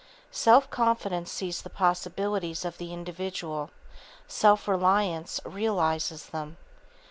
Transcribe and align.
Self 0.33 0.67
confidence 0.71 1.31
sees 1.31 1.61
the 1.61 1.69
possibilities 1.69 2.65
of 2.65 2.79
the 2.79 2.91
individual; 2.91 3.69
self 4.27 4.67
reliance 4.67 5.39
realizes 5.45 6.25
them. 6.29 6.57